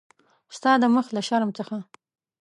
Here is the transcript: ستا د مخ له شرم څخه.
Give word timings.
ستا 0.55 0.71
د 0.81 0.83
مخ 0.95 1.07
له 1.15 1.21
شرم 1.27 1.49
څخه. 1.57 1.77